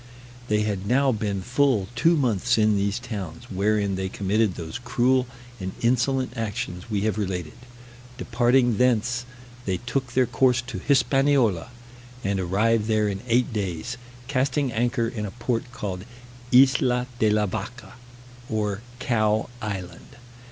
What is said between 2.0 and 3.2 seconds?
months in these